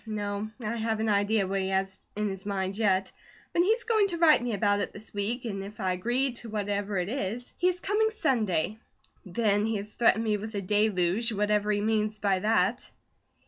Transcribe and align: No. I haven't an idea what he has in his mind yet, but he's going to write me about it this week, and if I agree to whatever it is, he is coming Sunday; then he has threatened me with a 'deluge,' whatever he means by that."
No. 0.07 0.49
I 0.63 0.77
haven't 0.77 1.09
an 1.09 1.13
idea 1.13 1.45
what 1.45 1.61
he 1.61 1.69
has 1.69 1.95
in 2.15 2.27
his 2.29 2.43
mind 2.43 2.75
yet, 2.75 3.11
but 3.53 3.61
he's 3.61 3.83
going 3.83 4.07
to 4.07 4.17
write 4.17 4.41
me 4.41 4.53
about 4.55 4.79
it 4.79 4.93
this 4.93 5.13
week, 5.13 5.45
and 5.45 5.63
if 5.63 5.79
I 5.79 5.91
agree 5.93 6.31
to 6.31 6.49
whatever 6.49 6.97
it 6.97 7.07
is, 7.07 7.53
he 7.59 7.67
is 7.69 7.79
coming 7.79 8.09
Sunday; 8.09 8.79
then 9.27 9.67
he 9.67 9.75
has 9.75 9.93
threatened 9.93 10.23
me 10.23 10.37
with 10.37 10.55
a 10.55 10.61
'deluge,' 10.61 11.33
whatever 11.33 11.71
he 11.71 11.81
means 11.81 12.17
by 12.17 12.39
that." 12.39 12.89